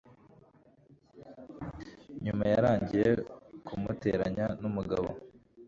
nyuma 2.23 2.43
yaragiye 2.53 3.09
kumuteranya 3.65 4.45
n'umugabo 4.61 5.09